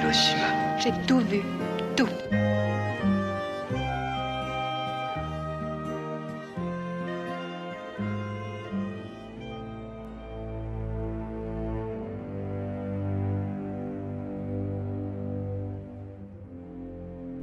[0.00, 0.78] Hiroshima.
[0.78, 1.42] J'ai tout vu.
[1.94, 2.08] Tout.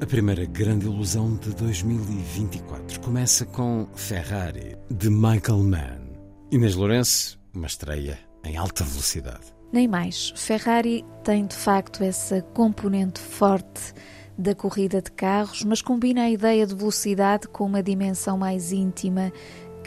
[0.02, 6.08] A primeira grande ilusão de 2024 começa com Ferrari, de Michael Mann.
[6.52, 9.57] Inês Lourenço, uma estreia em alta velocidade.
[9.72, 10.34] Nem mais.
[10.36, 13.94] Ferrari tem de facto essa componente forte
[14.38, 19.32] da corrida de carros, mas combina a ideia de velocidade com uma dimensão mais íntima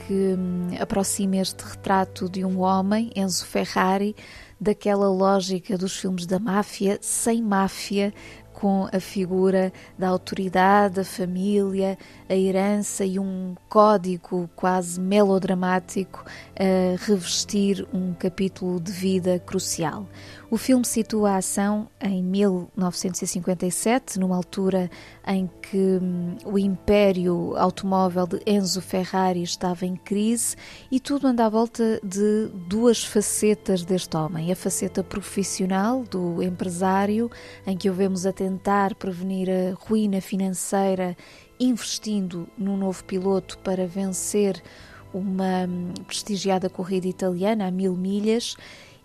[0.07, 4.17] que hum, aproxima este retrato de um homem, Enzo Ferrari,
[4.61, 8.13] daquela lógica dos filmes da máfia, sem máfia,
[8.61, 11.97] com a figura da autoridade, da família,
[12.29, 16.23] a herança e um código quase melodramático
[16.55, 20.07] a revestir um capítulo de vida crucial.
[20.51, 24.91] O filme situa a ação em 1957, numa altura
[25.25, 30.57] em que hum, o império automóvel de Enzo Ferrari estava em crise
[30.91, 37.31] e tudo anda à volta de duas facetas deste homem: a faceta profissional do empresário,
[37.65, 41.17] em que o vemos a tentar prevenir a ruína financeira
[41.61, 44.61] investindo num novo piloto para vencer
[45.15, 48.57] uma hum, prestigiada corrida italiana a mil milhas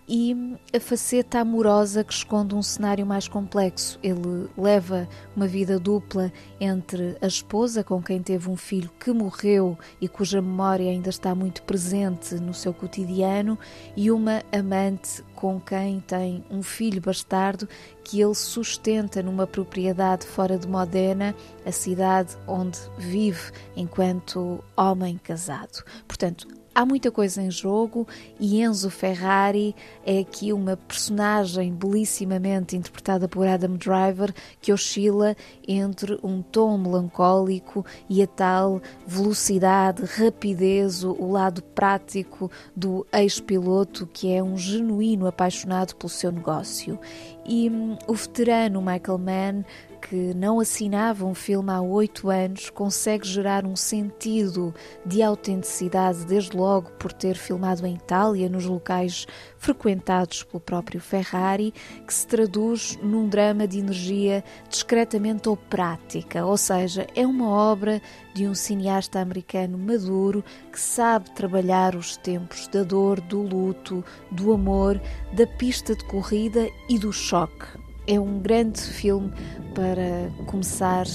[0.08, 4.00] e a faceta amorosa que esconde um cenário mais complexo.
[4.04, 9.78] Ele leva uma vida dupla entre a esposa, com quem teve um filho que morreu
[10.00, 13.58] e cuja memória ainda está muito presente no seu cotidiano,
[13.96, 17.68] e uma amante com quem tem um filho bastardo
[18.04, 21.36] que ele sustenta numa propriedade fora de Modena,
[21.66, 25.84] a cidade onde vive enquanto homem casado.
[26.08, 28.06] Portanto, Há muita coisa em jogo
[28.38, 29.74] e Enzo Ferrari
[30.06, 37.86] é aqui uma personagem belissimamente interpretada por Adam Driver que oscila entre um tom melancólico
[38.10, 45.96] e a tal velocidade, rapidez, o lado prático do ex-piloto que é um genuíno apaixonado
[45.96, 47.00] pelo seu negócio.
[47.46, 49.64] E hum, o veterano Michael Mann
[50.10, 54.74] que não assinava um filme há oito anos consegue gerar um sentido
[55.04, 59.26] de autenticidade, desde logo por ter filmado em Itália, nos locais
[59.58, 61.74] frequentados pelo próprio Ferrari,
[62.06, 68.00] que se traduz num drama de energia discretamente operática, ou seja, é uma obra
[68.36, 74.52] de um cineasta americano maduro que sabe trabalhar os tempos da dor, do luto, do
[74.52, 75.02] amor,
[75.34, 77.66] da pista de corrida e do choque.
[78.06, 79.32] É um grande filme
[79.74, 81.06] para começar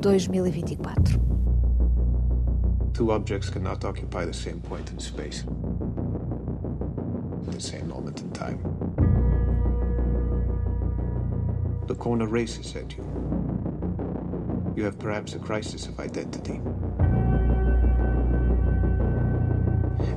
[0.00, 1.18] 2024.
[2.92, 5.44] Two objects cannot occupy the same point in space.
[7.50, 8.58] The same moment in time.
[11.86, 13.45] The corner races at you.
[14.76, 16.60] You have perhaps a crisis of identity.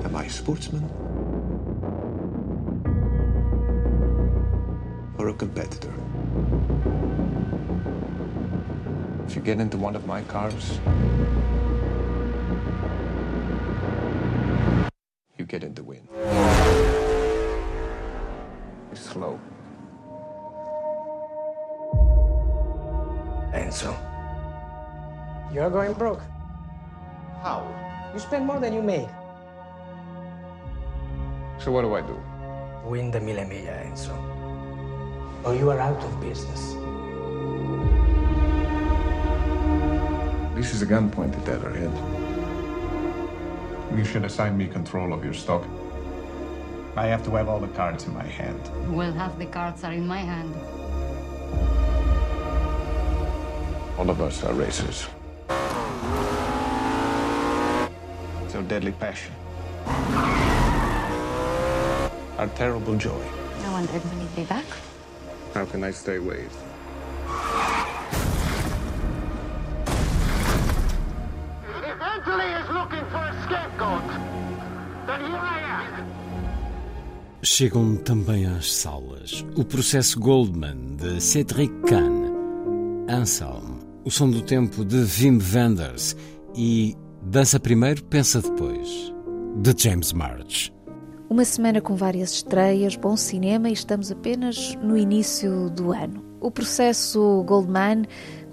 [0.04, 0.84] Am I a sportsman?
[5.18, 5.94] Or a competitor?
[9.26, 10.78] If you get into one of my cars,
[15.38, 16.06] you get in the win.
[18.92, 19.40] It's slow.
[23.54, 24.09] Enzo.
[25.52, 26.22] You're going broke.
[27.42, 27.66] How?
[28.14, 29.10] You spend more than you make.
[31.58, 32.16] So what do I do?
[32.86, 34.14] Win the Mille Miglia, Enzo.
[35.44, 36.76] Or you are out of business.
[40.56, 41.94] This is a gun pointed at our head.
[43.98, 45.66] You should assign me control of your stock.
[46.96, 48.62] I have to have all the cards in my hand.
[48.94, 50.54] Well, half the cards are in my hand.
[53.98, 55.08] All of us are racers.
[58.60, 59.32] So deadly passion.
[62.38, 63.24] Our terrible joy.
[63.64, 64.66] I wonder if we need be back.
[65.54, 66.44] How can I stay away?
[71.88, 74.08] If Italy is looking for a scapegoat,
[75.08, 75.22] then
[77.42, 84.84] Chegam também às salas o processo Goldman de Cedric Kahn, Anselm, O Som do Tempo
[84.84, 86.18] de Wim Wenders
[86.54, 89.14] e Dança Primeiro, Pensa Depois,
[89.58, 90.72] de James March.
[91.30, 96.24] Uma semana com várias estreias, bom cinema e estamos apenas no início do ano.
[96.40, 98.06] O processo Goldman,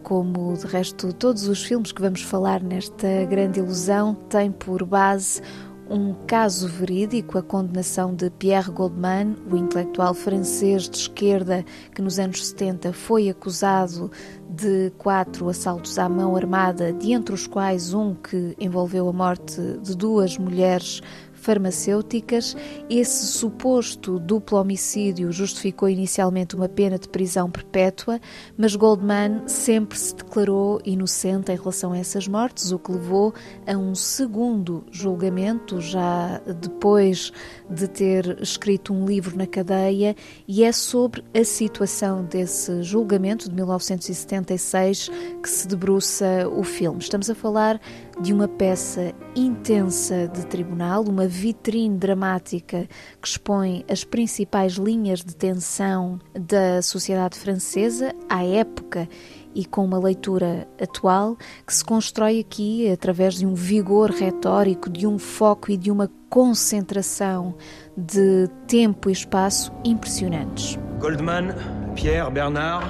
[0.03, 5.41] como de resto todos os filmes que vamos falar nesta grande ilusão, tem por base
[5.89, 12.19] um caso verídico, a condenação de Pierre Goldman, o intelectual francês de esquerda que nos
[12.19, 14.11] anos 70 foi acusado
[14.49, 19.61] de quatro assaltos à mão armada, de entre os quais um que envolveu a morte
[19.83, 21.01] de duas mulheres
[21.47, 22.57] farmacêuticas.
[22.91, 28.21] Esse suposto duplo homicídio justificou inicialmente uma pena de prisão perpétua,
[28.59, 33.33] mas Goldman sempre se declarou inocente em relação a essas mortes, o que levou
[33.65, 37.33] a um segundo julgamento, já depois
[37.71, 40.17] de ter escrito um livro na cadeia,
[40.49, 45.11] e é sobre a situação desse julgamento de 1976
[45.41, 46.99] que se debruça o filme.
[46.99, 47.81] Estamos a falar
[48.21, 52.89] de uma peça intensa de tribunal, uma vitrine dramática
[53.21, 59.09] que expõe as principais linhas de tensão da sociedade francesa à época
[59.55, 61.37] e com uma leitura atual
[61.67, 66.11] que se constrói aqui através de um vigor retórico, de um foco e de uma
[66.29, 67.55] concentração
[67.97, 70.79] de tempo e espaço impressionantes.
[71.01, 71.55] Goldman,
[71.95, 72.87] Pierre Bernard,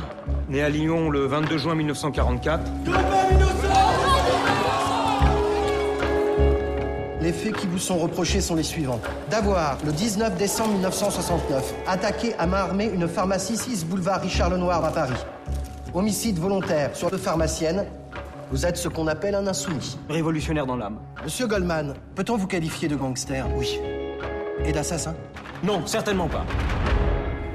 [0.49, 3.46] né à Lyon le 22 juin 1944.
[7.27, 9.01] Les faits qui vous sont reprochés sont les suivants.
[9.29, 14.85] D'avoir, le 19 décembre 1969, attaqué à main armée une pharmacie 6 boulevard Richard Lenoir
[14.85, 15.19] à Paris.
[15.93, 17.85] Homicide volontaire sur deux pharmaciennes.
[18.53, 19.99] Vous êtes ce qu'on appelle un insoumis.
[20.09, 21.01] Révolutionnaire dans l'âme.
[21.25, 23.45] Monsieur Goldman, peut-on vous qualifier de gangster?
[23.57, 23.81] Oui.
[24.65, 25.17] Et d'assassin?
[25.65, 26.47] Non, certainement pas.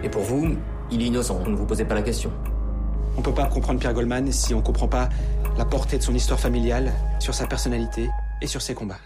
[0.04, 0.58] Et pour vous,
[0.92, 2.30] il est innocent, ne vous posez pas la question.
[3.16, 5.08] On peut pas comprendre Pierre Goldman si on comprend pas
[5.58, 8.10] la portée de son histoire familiale, sur sa personnalité
[8.42, 9.00] et sur ses combats.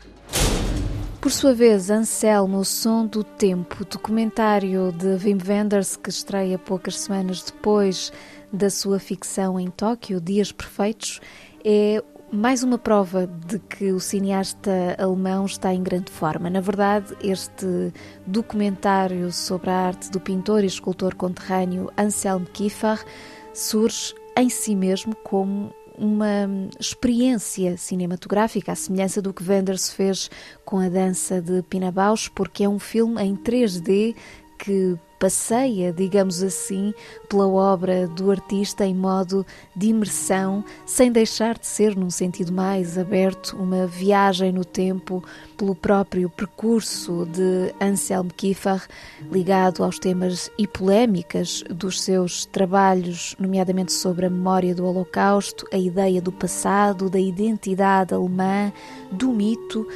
[1.25, 6.99] Por sua vez, Anselmo, o Som do Tempo, documentário de Wim Wenders que estreia poucas
[6.99, 8.13] semanas depois
[8.53, 11.19] da sua ficção em Tóquio, Dias Perfeitos,
[11.65, 16.47] é mais uma prova de que o cineasta alemão está em grande forma.
[16.47, 17.91] Na verdade, este
[18.27, 23.03] documentário sobre a arte do pintor e escultor conterrâneo Anselm Kiefer
[23.51, 26.47] surge em si mesmo como uma
[26.79, 30.29] experiência cinematográfica, à semelhança do que Wenders fez
[30.63, 34.15] com a dança de Pina Bausch, porque é um filme em 3D
[34.57, 36.93] que passeia, digamos assim,
[37.29, 42.97] pela obra do artista em modo de imersão, sem deixar de ser, num sentido mais
[42.97, 45.23] aberto, uma viagem no tempo
[45.57, 48.85] pelo próprio percurso de Anselm Kiefer,
[49.31, 55.77] ligado aos temas e polémicas dos seus trabalhos, nomeadamente sobre a memória do Holocausto, a
[55.77, 58.71] ideia do passado, da identidade alemã,
[59.11, 59.87] do mito,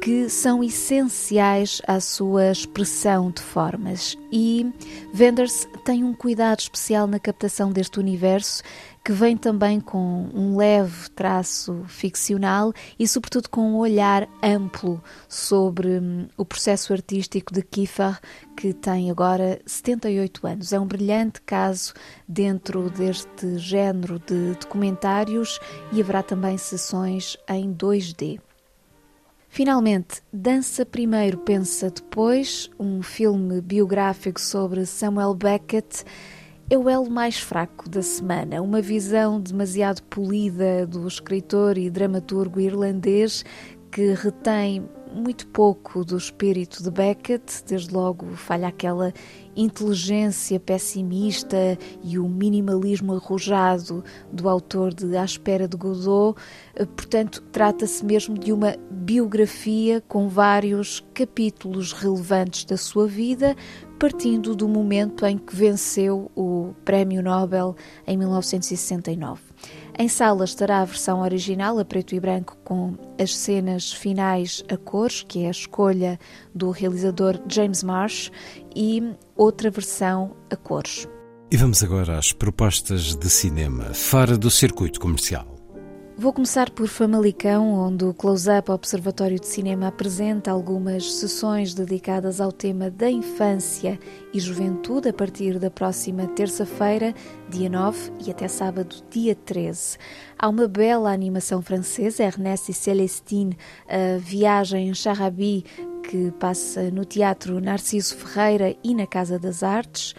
[0.00, 4.16] que são essenciais à sua expressão de formas.
[4.30, 4.70] E
[5.18, 8.62] Wenders tem um cuidado especial na captação deste universo
[9.04, 15.98] que vem também com um leve traço ficcional e, sobretudo, com um olhar amplo sobre
[15.98, 18.20] hum, o processo artístico de Kiefer,
[18.54, 20.72] que tem agora 78 anos.
[20.72, 21.94] É um brilhante caso
[22.28, 25.58] dentro deste género de documentários
[25.90, 28.40] e haverá também sessões em 2D.
[29.48, 36.04] Finalmente, Dança Primeiro, Pensa Depois, um filme biográfico sobre Samuel Beckett,
[36.70, 38.60] é o elo mais fraco da semana.
[38.60, 43.44] Uma visão demasiado polida do escritor e dramaturgo irlandês
[43.90, 49.12] que retém muito pouco do espírito de Beckett, desde logo falha aquela
[49.56, 56.38] inteligência pessimista e o minimalismo arrojado do autor de À Espera de Godot.
[56.96, 63.56] Portanto, trata-se mesmo de uma biografia com vários capítulos relevantes da sua vida,
[63.98, 67.74] partindo do momento em que venceu o Prémio Nobel
[68.06, 69.47] em 1969.
[70.00, 74.76] Em sala estará a versão original a preto e branco com as cenas finais a
[74.76, 76.20] cores, que é a escolha
[76.54, 78.30] do realizador James Marsh,
[78.76, 79.02] e
[79.36, 81.08] outra versão a cores.
[81.50, 85.57] E vamos agora às propostas de cinema fora do circuito comercial.
[86.20, 92.50] Vou começar por Famalicão, onde o Close-Up Observatório de Cinema apresenta algumas sessões dedicadas ao
[92.50, 93.96] tema da infância
[94.34, 97.14] e juventude a partir da próxima terça-feira,
[97.48, 99.96] dia 9, e até sábado, dia 13.
[100.36, 103.56] Há uma bela animação francesa, Ernest e Célestine,
[103.88, 105.64] a Viagem em Charabi,
[106.10, 110.16] que passa no Teatro Narciso Ferreira e na Casa das Artes.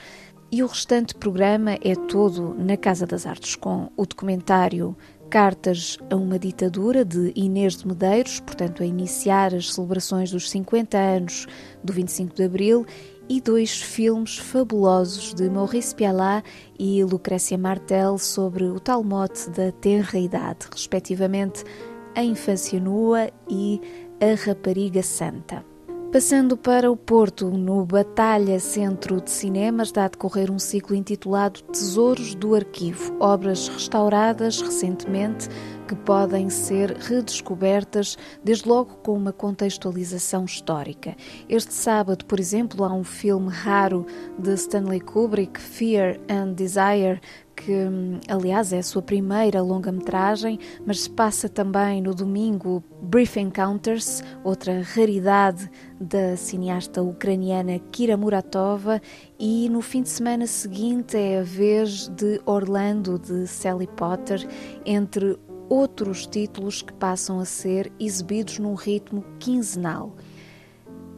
[0.49, 4.95] E o restante programa é todo na Casa das Artes, com o documentário
[5.29, 10.97] Cartas a uma Ditadura, de Inês de Medeiros, portanto, a iniciar as celebrações dos 50
[10.97, 11.45] anos
[11.83, 12.85] do 25 de Abril,
[13.29, 16.43] e dois filmes fabulosos de Maurice Pialat
[16.79, 21.63] e Lucrécia Martel sobre o tal mote da tenra idade, respectivamente
[22.15, 23.79] A Infância Nua e
[24.19, 25.68] A Rapariga Santa.
[26.11, 31.61] Passando para o Porto, no Batalha Centro de Cinema, está a decorrer um ciclo intitulado
[31.61, 35.47] Tesouros do Arquivo, obras restauradas recentemente
[35.87, 41.15] que podem ser redescobertas, desde logo com uma contextualização histórica.
[41.47, 44.05] Este sábado, por exemplo, há um filme raro
[44.37, 47.21] de Stanley Kubrick, Fear and Desire,
[47.59, 47.73] que
[48.29, 54.81] aliás é a sua primeira longa-metragem, mas se passa também no domingo Brief Encounters, outra
[54.81, 59.01] raridade da cineasta ucraniana Kira Muratova,
[59.37, 64.47] e no fim de semana seguinte é a vez de Orlando de Sally Potter,
[64.85, 65.37] entre
[65.67, 70.15] outros títulos que passam a ser exibidos num ritmo quinzenal.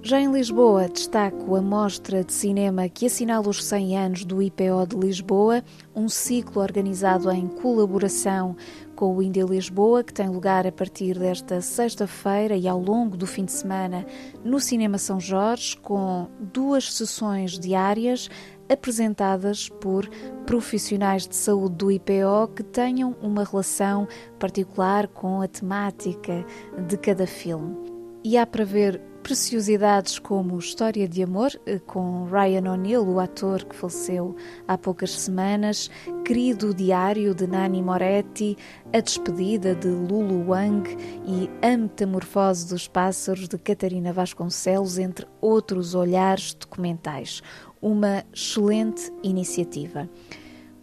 [0.03, 4.87] Já em Lisboa, destaco a mostra de cinema que assinala os 100 anos do IPO
[4.89, 5.63] de Lisboa,
[5.95, 8.55] um ciclo organizado em colaboração
[8.95, 13.27] com o Índia Lisboa, que tem lugar a partir desta sexta-feira e ao longo do
[13.27, 14.03] fim de semana
[14.43, 18.27] no Cinema São Jorge, com duas sessões diárias
[18.67, 20.09] apresentadas por
[20.47, 24.07] profissionais de saúde do IPO que tenham uma relação
[24.39, 26.43] particular com a temática
[26.87, 27.77] de cada filme.
[28.23, 33.63] E há para ver preciosidades como História de Amor, eh, com Ryan O'Neill, o ator
[33.63, 34.35] que faleceu
[34.67, 35.89] há poucas semanas,
[36.25, 38.57] Querido Diário de Nani Moretti,
[38.93, 40.89] A Despedida de Lulu Wang
[41.25, 47.41] e A Metamorfose dos Pássaros de Catarina Vasconcelos, entre outros olhares documentais.
[47.81, 50.09] Uma excelente iniciativa.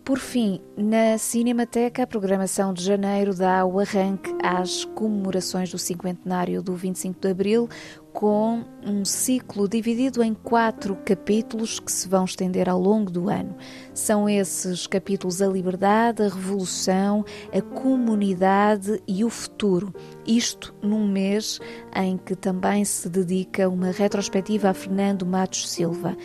[0.08, 6.62] Por fim, na Cinemateca, a programação de janeiro dá o arranque às comemorações do cinquentenário
[6.62, 7.68] do 25 de Abril,
[8.10, 13.54] com um ciclo dividido em quatro capítulos que se vão estender ao longo do ano.
[13.92, 17.22] São esses capítulos a liberdade, a revolução,
[17.52, 19.94] a comunidade e o futuro.
[20.26, 21.60] Isto num mês
[21.94, 26.16] em que também se dedica uma retrospectiva a Fernando Matos Silva.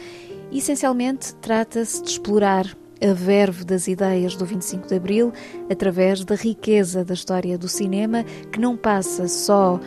[0.53, 5.33] Essencialmente, trata-se de explorar a verve das ideias do 25 de Abril
[5.69, 9.79] através da riqueza da história do cinema, que não passa só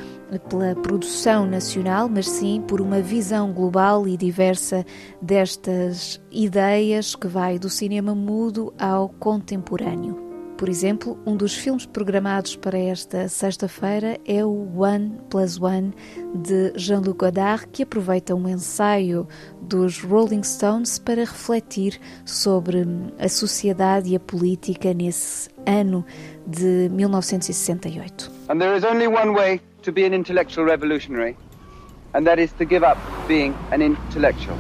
[0.48, 4.84] pela produção nacional, mas sim por uma visão global e diversa
[5.22, 10.25] destas ideias que vai do cinema mudo ao contemporâneo.
[10.56, 15.92] Por exemplo, um dos filmes programados para esta sexta-feira é o One Plus One
[16.34, 19.28] de Jean-Luc Godard, que aproveita um ensaio
[19.60, 22.86] dos Rolling Stones para refletir sobre
[23.18, 26.06] a sociedade e a política nesse ano
[26.46, 28.30] de 1968.
[28.48, 31.36] And there is only one way to be an intellectual revolutionary,
[32.14, 32.98] and that is to give up
[33.28, 34.56] being an intellectual.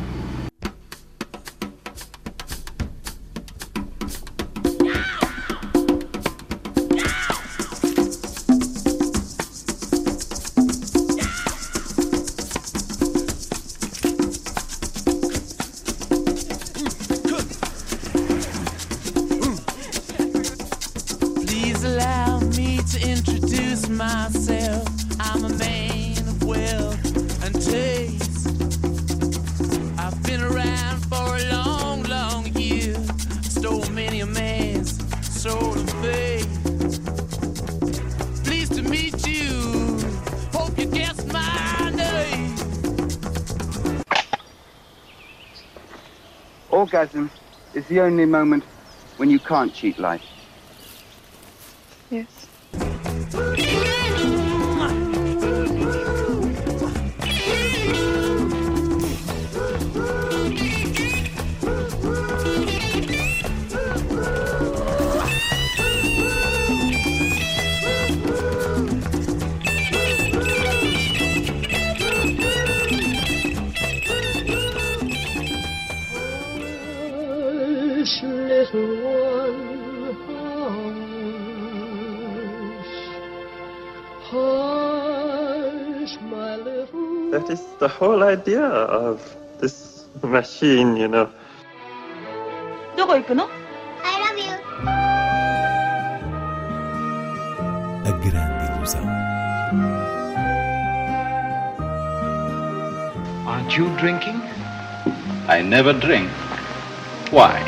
[46.76, 47.32] Orgasm
[47.72, 48.64] is the only moment
[49.16, 50.35] when you can't cheat life.
[87.45, 89.21] That is the whole idea of
[89.59, 91.29] this machine, you know.
[92.97, 93.47] どこ行くの
[94.03, 94.51] I love you.
[98.05, 99.01] A grande ilusão.
[103.47, 104.41] Aren't you drinking?
[105.47, 106.29] I never drink.
[107.31, 107.61] Why?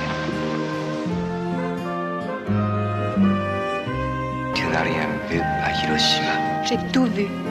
[4.54, 6.64] Tu n'as rien vu à Hiroshima.
[6.66, 7.28] J'ai tout vu.
[7.28, 7.47] Tout.